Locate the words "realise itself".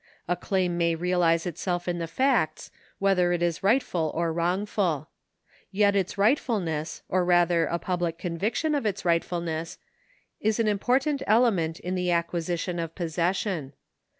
0.95-1.87